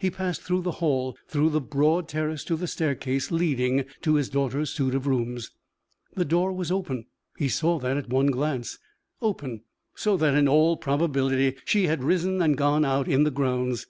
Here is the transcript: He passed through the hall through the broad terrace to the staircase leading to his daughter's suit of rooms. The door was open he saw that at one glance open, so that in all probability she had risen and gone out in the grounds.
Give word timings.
He 0.00 0.10
passed 0.10 0.42
through 0.42 0.62
the 0.62 0.80
hall 0.82 1.16
through 1.28 1.50
the 1.50 1.60
broad 1.60 2.08
terrace 2.08 2.42
to 2.46 2.56
the 2.56 2.66
staircase 2.66 3.30
leading 3.30 3.84
to 4.00 4.14
his 4.16 4.28
daughter's 4.28 4.70
suit 4.70 4.92
of 4.92 5.06
rooms. 5.06 5.52
The 6.16 6.24
door 6.24 6.52
was 6.52 6.72
open 6.72 7.06
he 7.38 7.48
saw 7.48 7.78
that 7.78 7.96
at 7.96 8.08
one 8.08 8.26
glance 8.32 8.80
open, 9.20 9.62
so 9.94 10.16
that 10.16 10.34
in 10.34 10.48
all 10.48 10.76
probability 10.76 11.54
she 11.64 11.86
had 11.86 12.02
risen 12.02 12.42
and 12.42 12.58
gone 12.58 12.84
out 12.84 13.06
in 13.06 13.22
the 13.22 13.30
grounds. 13.30 13.86